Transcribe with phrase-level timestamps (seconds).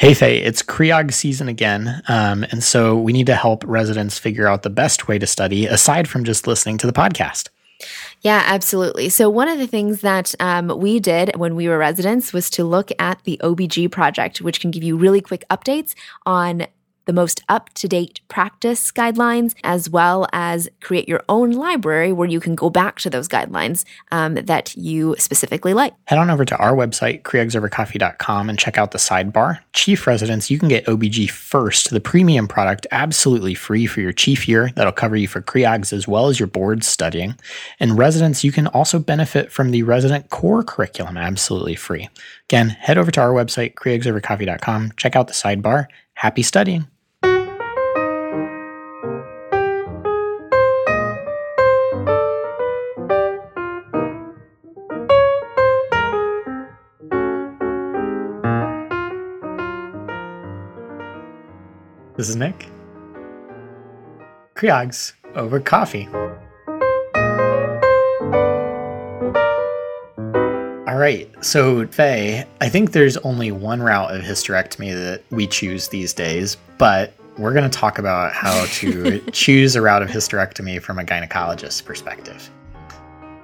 [0.00, 2.00] Hey, Faye, it's CREOG season again.
[2.08, 5.66] Um, and so we need to help residents figure out the best way to study
[5.66, 7.50] aside from just listening to the podcast.
[8.22, 9.10] Yeah, absolutely.
[9.10, 12.64] So, one of the things that um, we did when we were residents was to
[12.64, 15.94] look at the OBG project, which can give you really quick updates
[16.24, 16.66] on
[17.06, 22.28] the most up to date practice guidelines, as well as create your own library where
[22.28, 25.94] you can go back to those guidelines um, that you specifically like.
[26.04, 29.60] Head on over to our website, creogsovercoffee.com, and check out the sidebar.
[29.72, 34.48] Chief residents, you can get OBG first, the premium product, absolutely free for your chief
[34.48, 34.70] year.
[34.76, 37.34] That'll cover you for CREOGs as well as your boards studying.
[37.78, 42.08] And residents, you can also benefit from the resident core curriculum absolutely free.
[42.48, 45.86] Again, head over to our website, creogsovercoffee.com, check out the sidebar.
[46.14, 46.86] Happy studying.
[62.20, 62.68] This is Nick.
[64.54, 66.06] CREOGs over coffee.
[70.86, 75.88] All right, so Faye, I think there's only one route of hysterectomy that we choose
[75.88, 80.82] these days, but we're going to talk about how to choose a route of hysterectomy
[80.82, 82.50] from a gynecologist's perspective.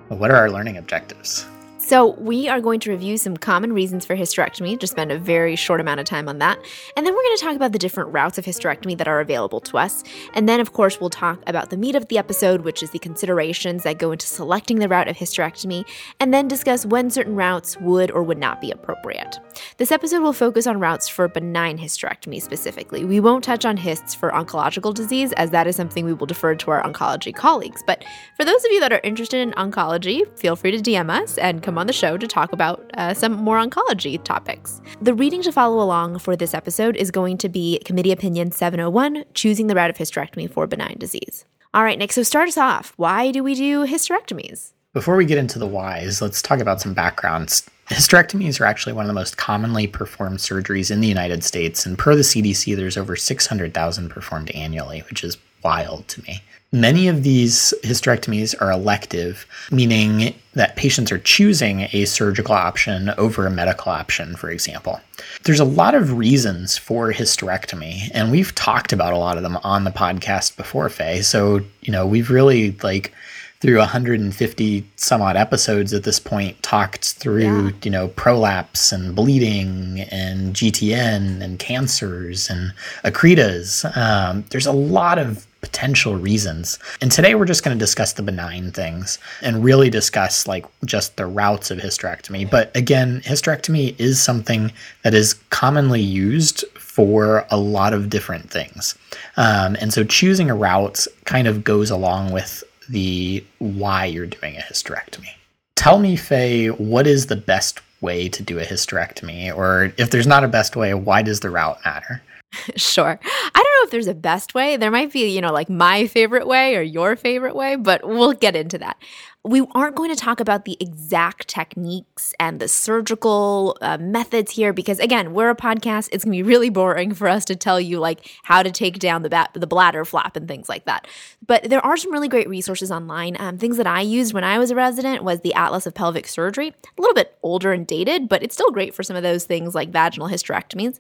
[0.09, 1.47] What are our learning objectives?
[1.87, 5.55] So, we are going to review some common reasons for hysterectomy, just spend a very
[5.55, 6.59] short amount of time on that.
[6.97, 9.61] And then we're going to talk about the different routes of hysterectomy that are available
[9.61, 10.03] to us.
[10.35, 12.99] And then, of course, we'll talk about the meat of the episode, which is the
[12.99, 15.85] considerations that go into selecting the route of hysterectomy,
[16.19, 19.39] and then discuss when certain routes would or would not be appropriate.
[19.77, 23.05] This episode will focus on routes for benign hysterectomy specifically.
[23.05, 26.57] We won't touch on hysts for oncological disease, as that is something we will defer
[26.57, 27.85] to our oncology colleagues.
[27.87, 28.05] But
[28.37, 31.63] for those of you that are interested in oncology, feel free to DM us and
[31.63, 34.81] come on the show to talk about uh, some more oncology topics.
[35.01, 39.25] The reading to follow along for this episode is going to be Committee Opinion 701
[39.35, 41.45] Choosing the Route of Hysterectomy for Benign Disease.
[41.75, 42.93] All right, Nick, so start us off.
[42.97, 44.73] Why do we do hysterectomies?
[44.93, 47.69] Before we get into the whys, let's talk about some backgrounds.
[47.91, 51.99] Hysterectomies are actually one of the most commonly performed surgeries in the United States, and
[51.99, 56.41] per the CDC, there's over 600,000 performed annually, which is wild to me.
[56.73, 63.47] Many of these hysterectomies are elective, meaning that patients are choosing a surgical option over
[63.47, 65.01] a medical option, for example.
[65.45, 69.59] There's a lot of reasons for hysterectomy, and we've talked about a lot of them
[69.63, 71.23] on the podcast before, Faye.
[71.23, 73.13] So, you know, we've really like
[73.61, 77.71] through 150 some odd episodes at this point talked through yeah.
[77.83, 82.73] you know prolapse and bleeding and GTN and cancers and
[83.03, 83.85] accretas.
[83.97, 86.79] Um, there's a lot of potential reasons.
[87.01, 91.17] And today we're just going to discuss the benign things and really discuss like just
[91.17, 92.49] the routes of hysterectomy.
[92.49, 94.73] But again, hysterectomy is something
[95.03, 98.97] that is commonly used for a lot of different things.
[99.37, 104.57] Um, and so choosing a route kind of goes along with the why you're doing
[104.57, 105.31] a hysterectomy.
[105.75, 109.55] Tell me, Faye, what is the best way to do a hysterectomy?
[109.55, 112.23] Or if there's not a best way, why does the route matter?
[112.77, 113.19] Sure.
[113.23, 114.77] I don't know if there's a best way.
[114.77, 118.33] There might be, you know, like my favorite way or your favorite way, but we'll
[118.33, 118.97] get into that
[119.47, 124.73] we aren't going to talk about the exact techniques and the surgical uh, methods here
[124.73, 126.09] because again we're a podcast.
[126.11, 128.99] It's going to be really boring for us to tell you like how to take
[128.99, 131.07] down the bat- the bladder flap and things like that.
[131.47, 133.37] But there are some really great resources online.
[133.39, 136.27] Um, things that i used when i was a resident was the atlas of pelvic
[136.27, 136.69] surgery.
[136.69, 139.75] A little bit older and dated but it's still great for some of those things
[139.75, 140.99] like vaginal hysterectomies.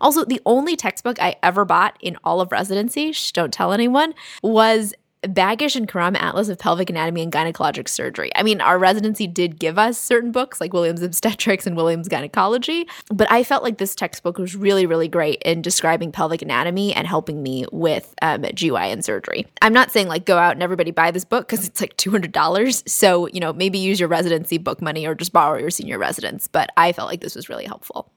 [0.00, 4.12] Also the only textbook i ever bought in all of residency shh, don't tell anyone
[4.42, 4.94] was
[5.28, 8.30] Baggish and Karram Atlas of Pelvic Anatomy and Gynecologic Surgery.
[8.34, 12.86] I mean, our residency did give us certain books like Williams Obstetrics and Williams Gynecology,
[13.08, 17.06] but I felt like this textbook was really, really great in describing pelvic anatomy and
[17.06, 19.46] helping me with um, GYN surgery.
[19.62, 22.88] I'm not saying like go out and everybody buy this book because it's like $200.
[22.88, 26.48] So, you know, maybe use your residency book money or just borrow your senior residence,
[26.48, 28.10] but I felt like this was really helpful.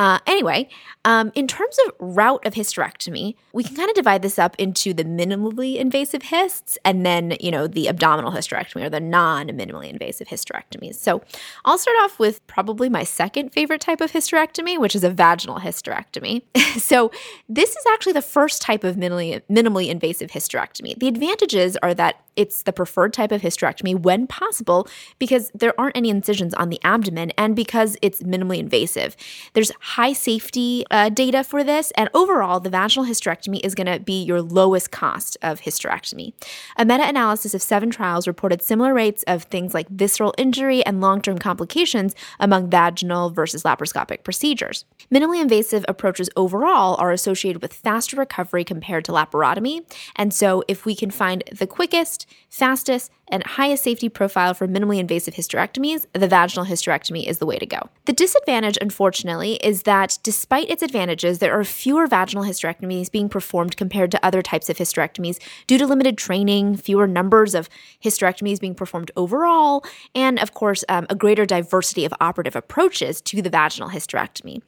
[0.00, 0.66] Uh, anyway,
[1.04, 4.94] um, in terms of route of hysterectomy, we can kind of divide this up into
[4.94, 9.90] the minimally invasive hysts and then, you know, the abdominal hysterectomy or the non minimally
[9.90, 10.94] invasive hysterectomies.
[10.94, 11.20] So
[11.66, 15.58] I'll start off with probably my second favorite type of hysterectomy, which is a vaginal
[15.58, 16.44] hysterectomy.
[16.80, 17.10] so
[17.46, 20.98] this is actually the first type of minimally, minimally invasive hysterectomy.
[20.98, 24.88] The advantages are that it's the preferred type of hysterectomy when possible
[25.18, 29.16] because there aren't any incisions on the abdomen and because it's minimally invasive.
[29.52, 34.00] There's high safety uh, data for this, and overall, the vaginal hysterectomy is going to
[34.00, 36.32] be your lowest cost of hysterectomy.
[36.76, 41.00] A meta analysis of seven trials reported similar rates of things like visceral injury and
[41.00, 44.84] long term complications among vaginal versus laparoscopic procedures.
[45.12, 49.84] Minimally invasive approaches overall are associated with faster recovery compared to laparotomy,
[50.16, 54.98] and so if we can find the quickest, fastest, and highest safety profile for minimally
[54.98, 57.78] invasive hysterectomies, the vaginal hysterectomy is the way to go.
[58.06, 63.76] The disadvantage, unfortunately, is that despite its advantages, there are fewer vaginal hysterectomies being performed
[63.76, 67.68] compared to other types of hysterectomies due to limited training, fewer numbers of
[68.02, 69.84] hysterectomies being performed overall,
[70.14, 74.60] and of course, um, a greater diversity of operative approaches to the vaginal hysterectomy.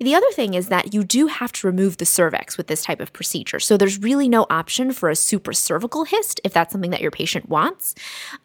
[0.00, 3.00] The other thing is that you do have to remove the cervix with this type
[3.00, 3.60] of procedure.
[3.60, 7.50] So there's really no option for a supracervical hyst if that's something that your patient
[7.50, 7.94] wants.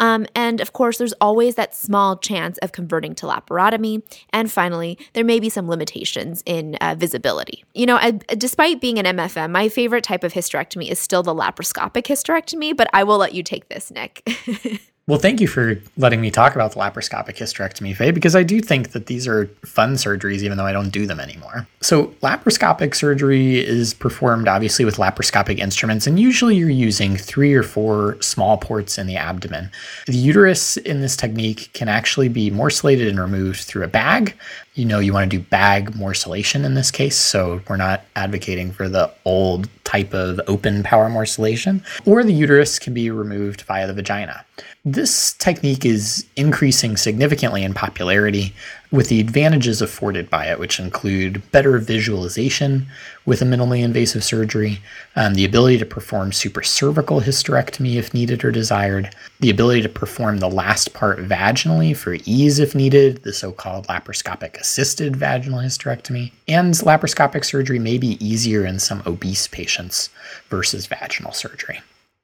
[0.01, 4.03] Um, and of course, there's always that small chance of converting to laparotomy.
[4.31, 7.63] And finally, there may be some limitations in uh, visibility.
[7.73, 11.33] You know, I, despite being an MFM, my favorite type of hysterectomy is still the
[11.33, 14.27] laparoscopic hysterectomy, but I will let you take this, Nick.
[15.07, 18.59] Well, thank you for letting me talk about the laparoscopic hysterectomy, Faye, because I do
[18.59, 21.67] think that these are fun surgeries, even though I don't do them anymore.
[21.79, 27.61] So, laparoscopic surgery is performed obviously with laparoscopic instruments, and usually you're using three or
[27.61, 29.69] four small ports in the abdomen.
[30.07, 34.33] The uterus in this technique can actually be morcellated and removed through a bag.
[34.73, 38.71] You know, you want to do bag morcellation in this case, so we're not advocating
[38.71, 43.85] for the old type of open power morcellation, or the uterus can be removed via
[43.85, 44.43] the vagina.
[44.87, 48.53] This technique is increasing significantly in popularity
[48.91, 52.85] with the advantages afforded by it, which include better visualization
[53.25, 54.81] with a minimally invasive surgery,
[55.15, 59.09] um, the ability to perform supracervical hysterectomy if needed or desired,
[59.39, 63.88] the ability to perform the last part vaginally for ease if needed, the so called
[63.88, 70.11] laparoscopic assisted vaginal hysterectomy, and laparoscopic surgery may be easier in some obese patients
[70.51, 71.81] versus vaginal surgery.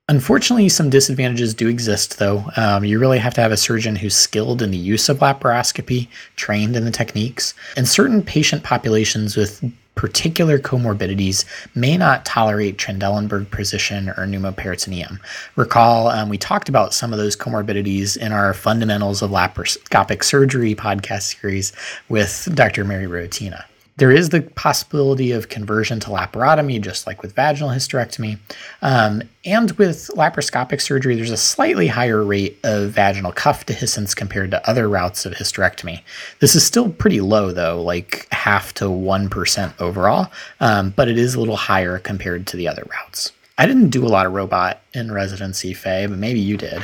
[0.09, 2.43] Unfortunately, some disadvantages do exist, though.
[2.57, 6.09] Um, you really have to have a surgeon who's skilled in the use of laparoscopy,
[6.35, 9.63] trained in the techniques, and certain patient populations with
[9.95, 11.45] particular comorbidities
[11.75, 15.19] may not tolerate Trendelenburg position or pneumoperitoneum.
[15.55, 20.75] Recall, um, we talked about some of those comorbidities in our Fundamentals of Laparoscopic Surgery
[20.75, 21.71] podcast series
[22.09, 22.83] with Dr.
[22.83, 23.63] Mary Rotina.
[24.01, 28.39] There is the possibility of conversion to laparotomy, just like with vaginal hysterectomy.
[28.81, 34.49] Um, and with laparoscopic surgery, there's a slightly higher rate of vaginal cuff dehiscence compared
[34.49, 36.01] to other routes of hysterectomy.
[36.39, 40.31] This is still pretty low, though, like half to 1% overall,
[40.61, 43.31] um, but it is a little higher compared to the other routes.
[43.59, 46.83] I didn't do a lot of robot in residency, Faye, but maybe you did.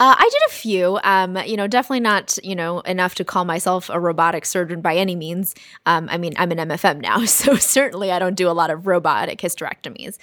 [0.00, 0.98] Uh, I did a few.
[1.04, 4.96] Um, you know, definitely not you know enough to call myself a robotic surgeon by
[4.96, 5.54] any means.
[5.86, 8.86] Um, I mean, I'm an MFM now, so certainly I don't do a lot of
[8.86, 10.18] robotic hysterectomies.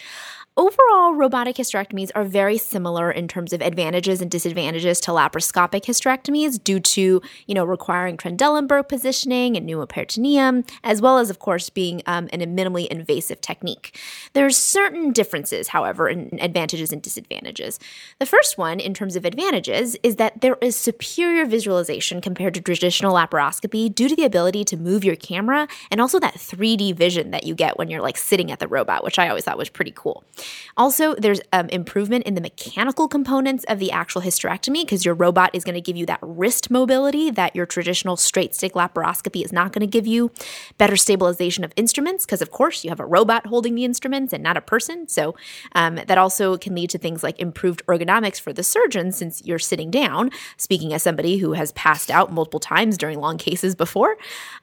[0.57, 6.61] Overall, robotic hysterectomies are very similar in terms of advantages and disadvantages to laparoscopic hysterectomies
[6.61, 12.01] due to, you know, requiring Trendelenburg positioning and pneumoperitoneum, as well as, of course, being
[12.05, 13.97] um, an minimally invasive technique.
[14.33, 17.79] There's certain differences, however, in advantages and disadvantages.
[18.19, 22.61] The first one, in terms of advantages, is that there is superior visualization compared to
[22.61, 27.31] traditional laparoscopy due to the ability to move your camera and also that 3D vision
[27.31, 29.69] that you get when you're like sitting at the robot, which I always thought was
[29.69, 30.25] pretty cool.
[30.77, 35.49] Also, there's um, improvement in the mechanical components of the actual hysterectomy because your robot
[35.53, 39.51] is going to give you that wrist mobility that your traditional straight stick laparoscopy is
[39.51, 40.31] not going to give you.
[40.77, 44.43] Better stabilization of instruments because, of course, you have a robot holding the instruments and
[44.43, 45.07] not a person.
[45.07, 45.35] So
[45.73, 49.59] um, that also can lead to things like improved ergonomics for the surgeon since you're
[49.59, 54.17] sitting down, speaking as somebody who has passed out multiple times during long cases before.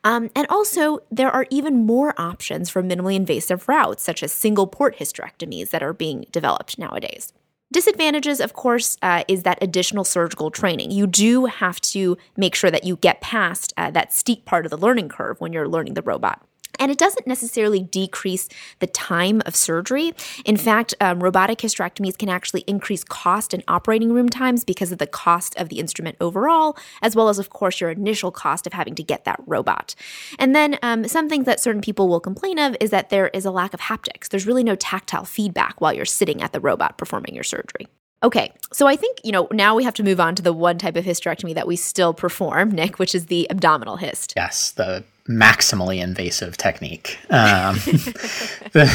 [0.05, 4.67] Um, and also, there are even more options for minimally invasive routes, such as single
[4.67, 7.33] port hysterectomies that are being developed nowadays.
[7.71, 10.91] Disadvantages, of course, uh, is that additional surgical training.
[10.91, 14.71] You do have to make sure that you get past uh, that steep part of
[14.71, 16.43] the learning curve when you're learning the robot.
[16.79, 18.49] And it doesn't necessarily decrease
[18.79, 20.13] the time of surgery.
[20.45, 24.99] In fact, um, robotic hysterectomies can actually increase cost and operating room times because of
[24.99, 28.73] the cost of the instrument overall, as well as, of course, your initial cost of
[28.73, 29.95] having to get that robot.
[30.39, 33.45] And then um, some things that certain people will complain of is that there is
[33.45, 34.29] a lack of haptics.
[34.29, 37.89] There's really no tactile feedback while you're sitting at the robot performing your surgery.
[38.23, 40.77] Okay, so I think, you know, now we have to move on to the one
[40.77, 44.33] type of hysterectomy that we still perform, Nick, which is the abdominal hyst.
[44.35, 47.19] Yes, the maximally invasive technique.
[47.31, 47.75] Um,
[48.73, 48.91] the,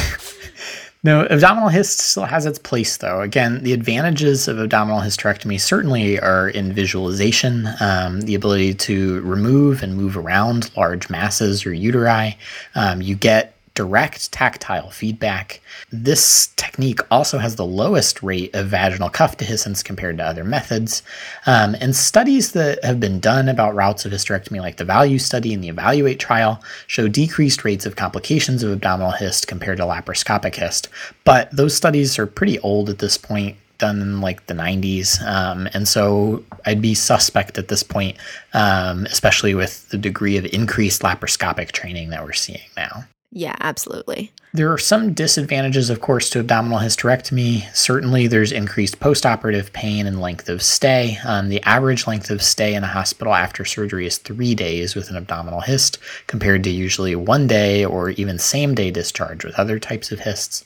[1.04, 3.20] No, abdominal hyst still has its place, though.
[3.20, 9.82] Again, the advantages of abdominal hysterectomy certainly are in visualization, um, the ability to remove
[9.82, 12.36] and move around large masses or uteri.
[12.74, 15.60] Um, you get direct tactile feedback.
[15.90, 21.02] This technique also has the lowest rate of vaginal cuff dehiscence compared to other methods.
[21.46, 25.52] Um, and studies that have been done about routes of hysterectomy, like the VALUE study
[25.52, 30.54] and the EVALUATE trial, show decreased rates of complications of abdominal hyst compared to laparoscopic
[30.54, 30.88] hyst.
[31.24, 35.20] But those studies are pretty old at this point done in like the 90s.
[35.26, 38.16] Um, and so I'd be suspect at this point,
[38.52, 43.04] um, especially with the degree of increased laparoscopic training that we're seeing now.
[43.34, 44.32] Yeah, absolutely.
[44.54, 47.74] There are some disadvantages, of course, to abdominal hysterectomy.
[47.74, 51.18] Certainly, there's increased postoperative pain and length of stay.
[51.24, 55.10] Um, the average length of stay in a hospital after surgery is three days with
[55.10, 59.80] an abdominal hyst, compared to usually one day or even same day discharge with other
[59.80, 60.64] types of hysts.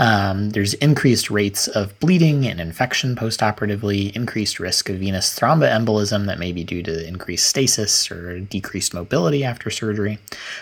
[0.00, 6.40] Um, there's increased rates of bleeding and infection postoperatively, increased risk of venous thromboembolism that
[6.40, 10.18] may be due to increased stasis or decreased mobility after surgery.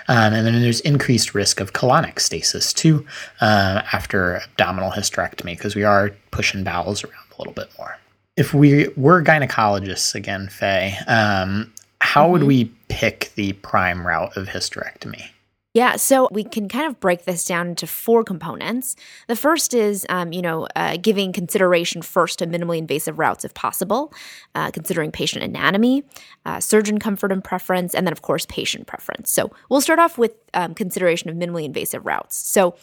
[0.09, 3.07] Um, and then there's increased risk of colonic stasis too
[3.41, 7.97] uh, after abdominal hysterectomy because we are pushing bowels around a little bit more.
[8.37, 12.33] If we were gynecologists again, Faye, um, how mm-hmm.
[12.33, 15.29] would we pick the prime route of hysterectomy?
[15.76, 18.97] Yeah, so we can kind of break this down into four components.
[19.26, 23.52] The first is, um, you know, uh, giving consideration first to minimally invasive routes if
[23.52, 24.11] possible,
[24.54, 26.02] uh, considering patient anatomy,
[26.47, 29.30] uh, surgeon comfort and preference, and then, of course, patient preference.
[29.30, 32.37] So we'll start off with um, consideration of minimally invasive routes.
[32.37, 32.75] So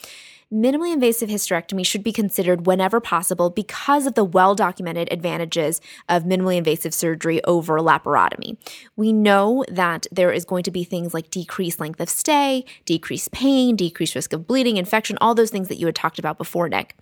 [0.53, 6.23] minimally invasive hysterectomy should be considered whenever possible because of the well documented advantages of
[6.23, 8.57] minimally invasive surgery over laparotomy.
[8.95, 13.31] We know that there is going to be things like decreased length of stay, decreased
[13.31, 16.69] pain, decreased risk of bleeding, infection, all those things that you had talked about before,
[16.69, 16.95] Nick.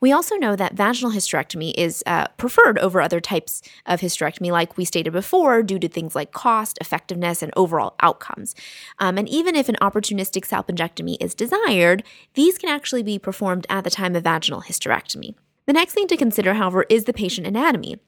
[0.00, 4.76] We also know that vaginal hysterectomy is uh, preferred over other types of hysterectomy, like
[4.76, 8.54] we stated before, due to things like cost, effectiveness, and overall outcomes.
[8.98, 13.84] Um, and even if an opportunistic salpingectomy is desired, these can actually be performed at
[13.84, 15.34] the time of vaginal hysterectomy.
[15.66, 17.98] The next thing to consider, however, is the patient anatomy.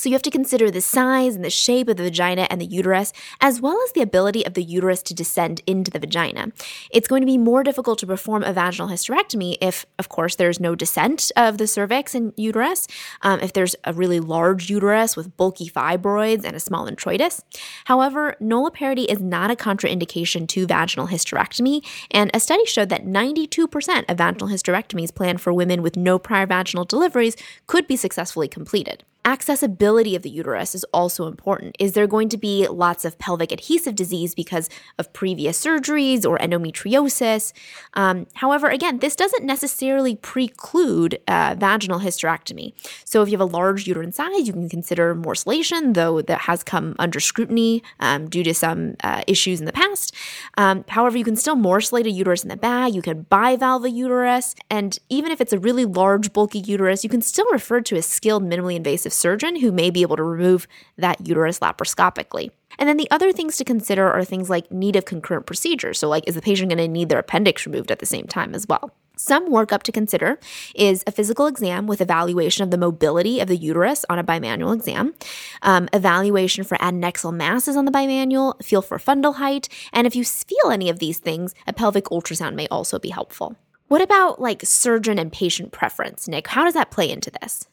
[0.00, 2.64] So you have to consider the size and the shape of the vagina and the
[2.64, 6.52] uterus, as well as the ability of the uterus to descend into the vagina.
[6.90, 10.58] It's going to be more difficult to perform a vaginal hysterectomy if, of course, there's
[10.58, 12.88] no descent of the cervix and uterus,
[13.20, 17.42] um, if there's a really large uterus with bulky fibroids and a small introitus.
[17.84, 24.04] However, nulliparity is not a contraindication to vaginal hysterectomy, and a study showed that 92%
[24.08, 29.04] of vaginal hysterectomies planned for women with no prior vaginal deliveries could be successfully completed.
[29.26, 31.76] Accessibility of the uterus is also important.
[31.78, 36.38] Is there going to be lots of pelvic adhesive disease because of previous surgeries or
[36.38, 37.52] endometriosis?
[37.92, 42.72] Um, however, again, this doesn't necessarily preclude uh, vaginal hysterectomy.
[43.04, 46.62] So, if you have a large uterine size, you can consider morcellation, though that has
[46.62, 50.14] come under scrutiny um, due to some uh, issues in the past.
[50.56, 53.90] Um, however, you can still morcellate a uterus in the bag, you can bivalve a
[53.90, 57.96] uterus, and even if it's a really large, bulky uterus, you can still refer to
[57.96, 62.50] a skilled minimally invasive surgeon who may be able to remove that uterus laparoscopically.
[62.78, 65.98] And then the other things to consider are things like need of concurrent procedures.
[65.98, 68.54] So, like, is the patient going to need their appendix removed at the same time
[68.54, 68.92] as well?
[69.16, 70.38] Some workup to consider
[70.74, 74.74] is a physical exam with evaluation of the mobility of the uterus on a bimanual
[74.74, 75.12] exam,
[75.60, 80.24] um, evaluation for adnexal masses on the bimanual, feel for fundal height, and if you
[80.24, 83.56] feel any of these things, a pelvic ultrasound may also be helpful.
[83.88, 86.46] What about like surgeon and patient preference, Nick?
[86.46, 87.68] How does that play into this?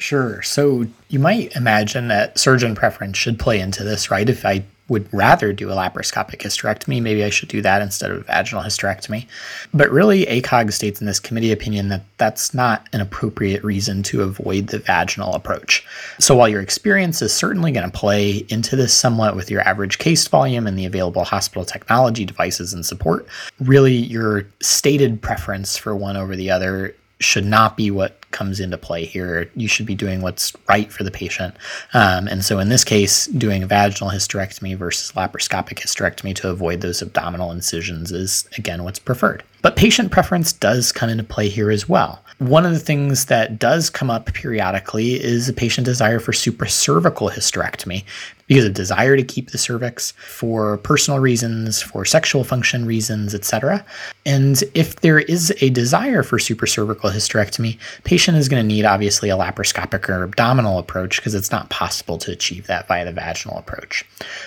[0.00, 0.40] Sure.
[0.40, 4.26] So you might imagine that surgeon preference should play into this, right?
[4.26, 8.26] If I would rather do a laparoscopic hysterectomy, maybe I should do that instead of
[8.26, 9.26] vaginal hysterectomy.
[9.74, 14.22] But really, ACOG states in this committee opinion that that's not an appropriate reason to
[14.22, 15.86] avoid the vaginal approach.
[16.18, 19.98] So while your experience is certainly going to play into this somewhat with your average
[19.98, 23.28] case volume and the available hospital technology devices and support,
[23.60, 28.78] really your stated preference for one over the other should not be what comes into
[28.78, 29.50] play here.
[29.54, 31.54] You should be doing what's right for the patient.
[31.92, 37.02] Um, and so, in this case, doing vaginal hysterectomy versus laparoscopic hysterectomy to avoid those
[37.02, 39.42] abdominal incisions is, again, what's preferred.
[39.62, 42.24] But patient preference does come into play here as well.
[42.38, 47.30] One of the things that does come up periodically is a patient desire for supracervical
[47.30, 48.04] hysterectomy
[48.50, 53.84] because of desire to keep the cervix for personal reasons, for sexual function reasons, etc.
[54.26, 59.30] And if there is a desire for supracervical hysterectomy, patient is going to need obviously
[59.30, 63.56] a laparoscopic or abdominal approach because it's not possible to achieve that via the vaginal
[63.56, 64.04] approach.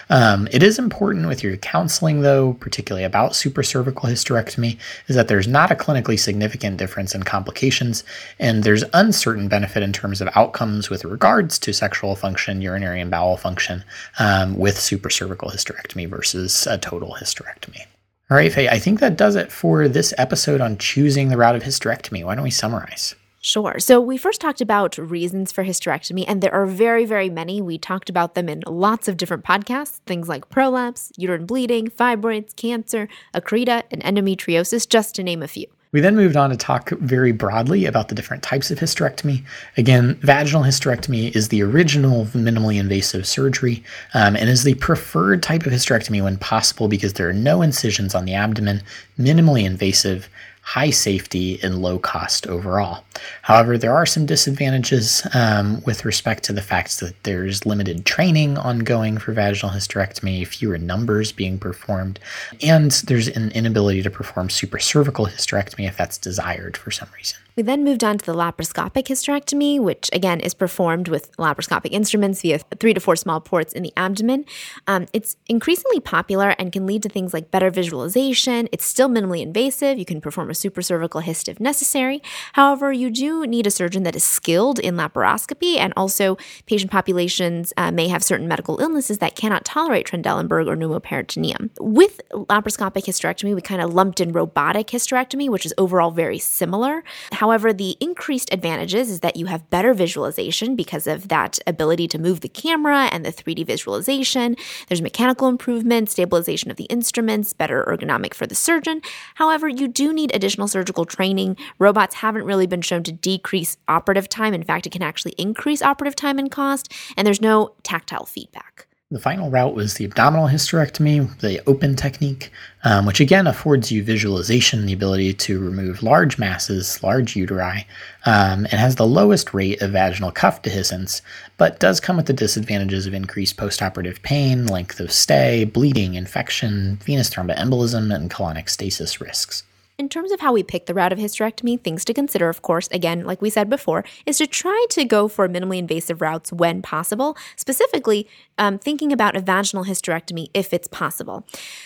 [0.09, 5.47] Um, it is important with your counseling, though, particularly about supracervical hysterectomy, is that there's
[5.47, 8.03] not a clinically significant difference in complications,
[8.39, 13.11] and there's uncertain benefit in terms of outcomes with regards to sexual function, urinary and
[13.11, 13.83] bowel function
[14.19, 17.85] um, with supracervical hysterectomy versus a total hysterectomy.
[18.31, 21.55] All right, Faye, I think that does it for this episode on choosing the route
[21.55, 22.23] of hysterectomy.
[22.23, 23.15] Why don't we summarize?
[23.45, 23.77] Sure.
[23.77, 27.61] So we first talked about reasons for hysterectomy, and there are very, very many.
[27.61, 32.55] We talked about them in lots of different podcasts, things like prolapse, uterine bleeding, fibroids,
[32.55, 35.67] cancer, accreta, and endometriosis, just to name a few.
[35.91, 39.43] We then moved on to talk very broadly about the different types of hysterectomy.
[39.75, 43.83] Again, vaginal hysterectomy is the original minimally invasive surgery
[44.13, 48.15] um, and is the preferred type of hysterectomy when possible because there are no incisions
[48.15, 48.81] on the abdomen,
[49.19, 50.29] minimally invasive,
[50.63, 53.03] high safety and low cost overall.
[53.41, 58.57] However, there are some disadvantages um, with respect to the fact that there's limited training
[58.57, 62.17] ongoing for vaginal hysterectomy, fewer numbers being performed,
[62.61, 67.37] and there's an inability to perform supracervical hysterectomy if that's desired for some reason.
[67.55, 72.41] We then moved on to the laparoscopic hysterectomy, which again is performed with laparoscopic instruments
[72.41, 74.45] via three to four small ports in the abdomen.
[74.87, 78.67] Um, it's increasingly popular and can lead to things like better visualization.
[78.71, 79.99] It's still minimally invasive.
[79.99, 82.23] You can perform a supracervical hyst if necessary.
[82.53, 87.71] However, you do need a surgeon that is skilled in laparoscopy, and also patient populations
[87.77, 91.69] uh, may have certain medical illnesses that cannot tolerate Trendelenburg or pneumoperitoneum.
[91.79, 97.03] With laparoscopic hysterectomy, we kind of lumped in robotic hysterectomy, which is overall very similar.
[97.43, 102.17] However, the increased advantages is that you have better visualization because of that ability to
[102.17, 104.55] move the camera and the 3D visualization.
[104.87, 109.01] There's mechanical improvement, stabilization of the instruments, better ergonomic for the surgeon.
[109.35, 111.57] However, you do need additional surgical training.
[111.79, 114.53] Robots haven't really been shown to decrease operative time.
[114.53, 118.87] In fact, it can actually increase operative time and cost, and there's no tactile feedback.
[119.13, 122.51] The final route was the abdominal hysterectomy, the open technique,
[122.83, 127.85] um, which again affords you visualization, the ability to remove large masses, large uteri,
[128.25, 131.21] um, and has the lowest rate of vaginal cuff dehiscence,
[131.57, 136.95] but does come with the disadvantages of increased postoperative pain, length of stay, bleeding, infection,
[137.03, 139.61] venous thromboembolism, and colonic stasis risks.
[139.99, 142.87] In terms of how we pick the route of hysterectomy, things to consider, of course,
[142.91, 146.81] again, like we said before, is to try to go for minimally invasive routes when
[146.81, 151.45] possible, specifically um, thinking about a vaginal hysterectomy if it's possible.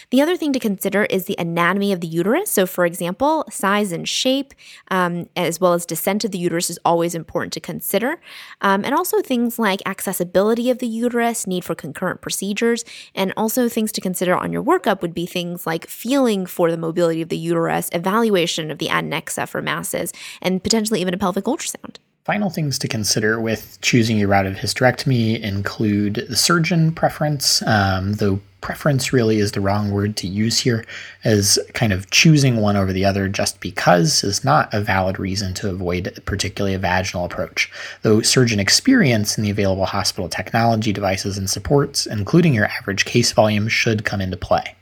[0.10, 2.50] The other thing to consider is the anatomy of the uterus.
[2.50, 4.54] So, for example, size and shape,
[4.90, 8.22] um, as well as descent of the uterus, is always important to consider.
[8.62, 13.67] Um, and also things like accessibility of the uterus, need for concurrent procedures, and also
[13.67, 17.28] things to consider on your workup would be things like feeling for the mobility of
[17.28, 21.97] the uterus evaluation of the adnexa for masses, and potentially even a pelvic ultrasound.
[22.27, 28.13] Final things to consider with choosing your route of hysterectomy include the surgeon preference, um,
[28.13, 30.83] though preference really is the wrong word to use here,
[31.23, 35.53] as kind of choosing one over the other just because is not a valid reason
[35.53, 37.71] to avoid particularly a vaginal approach.
[38.01, 43.31] Though surgeon experience and the available hospital technology, devices, and supports, including your average case
[43.31, 44.75] volume, should come into play.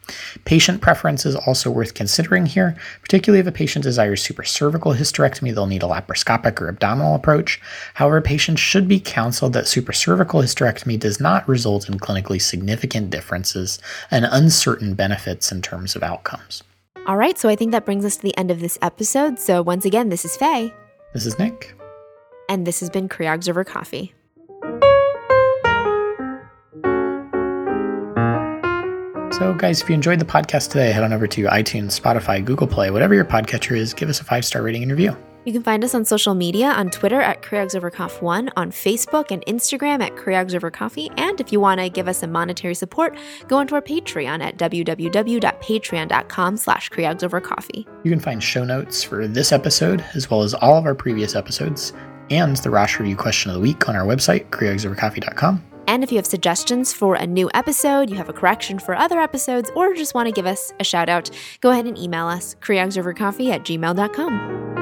[0.46, 5.66] Patient preference is also worth considering here, particularly if a patient desires supracervical hysterectomy, they'll
[5.66, 7.60] need a laparoscopic or abdominal approach.
[7.96, 13.80] However, patients should be counseled that supracervical hysterectomy does not result in clinically significant differences
[14.12, 16.64] and uncertain benefits in terms of outcomes.
[17.08, 19.40] All right, so I think that brings us to the end of this episode.
[19.40, 20.74] So once again, this is Faye.
[21.14, 21.76] This is Nick.
[22.50, 24.14] And this has been CREOGs Over Coffee.
[29.38, 32.68] So, guys, if you enjoyed the podcast today, head on over to iTunes, Spotify, Google
[32.68, 35.14] Play, whatever your podcatcher is, give us a five star rating and review.
[35.44, 40.02] You can find us on social media on Twitter at CREOGsOverCoff1, on Facebook and Instagram
[40.02, 43.18] at CREOGsOverCoffee, and if you want to give us some monetary support,
[43.50, 47.86] go onto our Patreon at www.patreon.com slash CREOGsOverCoffee.
[48.04, 51.36] You can find show notes for this episode, as well as all of our previous
[51.36, 51.92] episodes,
[52.30, 55.75] and the Rosh Review question of the week on our website, CREOGsOverCoffee.com.
[55.88, 59.20] And if you have suggestions for a new episode, you have a correction for other
[59.20, 61.30] episodes, or just want to give us a shout out,
[61.62, 64.75] go ahead and email us, CREOGsOverCoffee at gmail.com.